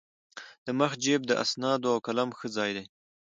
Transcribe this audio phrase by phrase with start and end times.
[0.65, 2.85] د مخ جېب د اسنادو او قلم ښه ځای دی.